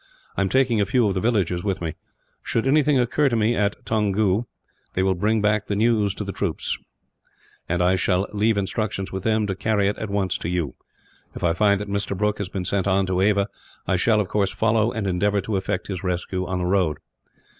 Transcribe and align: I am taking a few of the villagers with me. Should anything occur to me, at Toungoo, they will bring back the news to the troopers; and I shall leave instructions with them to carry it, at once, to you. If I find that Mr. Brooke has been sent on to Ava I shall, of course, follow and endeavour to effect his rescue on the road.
I 0.35 0.41
am 0.41 0.49
taking 0.49 0.81
a 0.81 0.85
few 0.87 1.07
of 1.07 1.13
the 1.13 1.19
villagers 1.21 1.63
with 1.63 1.79
me. 1.79 1.93
Should 2.41 2.65
anything 2.65 2.97
occur 2.97 3.29
to 3.29 3.35
me, 3.35 3.55
at 3.55 3.85
Toungoo, 3.85 4.45
they 4.95 5.03
will 5.03 5.13
bring 5.13 5.43
back 5.43 5.67
the 5.67 5.75
news 5.75 6.15
to 6.15 6.23
the 6.23 6.31
troopers; 6.31 6.79
and 7.69 7.83
I 7.83 7.95
shall 7.97 8.27
leave 8.33 8.57
instructions 8.57 9.11
with 9.11 9.21
them 9.21 9.45
to 9.45 9.53
carry 9.53 9.87
it, 9.87 9.99
at 9.99 10.09
once, 10.09 10.39
to 10.39 10.49
you. 10.49 10.73
If 11.35 11.43
I 11.43 11.53
find 11.53 11.79
that 11.79 11.87
Mr. 11.87 12.17
Brooke 12.17 12.39
has 12.39 12.49
been 12.49 12.65
sent 12.65 12.87
on 12.87 13.05
to 13.05 13.21
Ava 13.21 13.47
I 13.85 13.95
shall, 13.95 14.19
of 14.19 14.27
course, 14.27 14.51
follow 14.51 14.91
and 14.91 15.05
endeavour 15.05 15.39
to 15.41 15.55
effect 15.55 15.85
his 15.85 16.03
rescue 16.03 16.47
on 16.47 16.57
the 16.57 16.65
road. 16.65 16.97